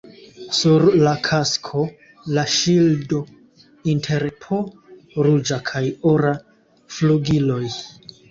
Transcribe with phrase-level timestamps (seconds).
[0.59, 1.81] Sur la kasko
[2.37, 3.19] la ŝildo
[3.93, 4.61] inter po
[5.27, 6.35] ruĝa kaj ora
[6.97, 7.63] flugiloj.